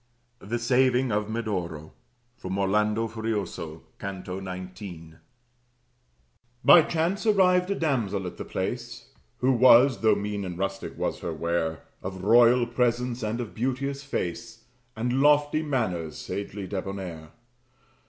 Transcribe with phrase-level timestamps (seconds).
[0.39, 1.93] THE SAVING OF MEDORO
[2.35, 5.19] From 'Orlando Furioso,' Canto 19
[6.65, 9.09] By chance arrived a damsel at the place,
[9.41, 14.03] Who was (though mean and rustic was her wear) Of royal presence and of beauteous
[14.03, 14.63] face,
[14.95, 17.29] And lofty manners, sagely debonnair.